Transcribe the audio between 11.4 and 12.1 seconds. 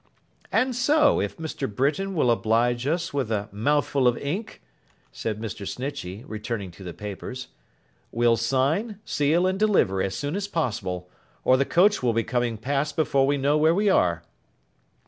or the coach